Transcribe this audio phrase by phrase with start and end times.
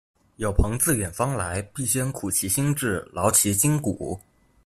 [0.37, 4.19] 有朋自遠方來，必先苦其心志，勞其筋骨